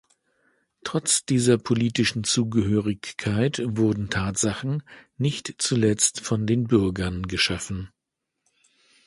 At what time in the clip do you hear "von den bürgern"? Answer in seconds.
6.21-7.27